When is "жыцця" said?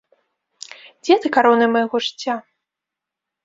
2.09-2.35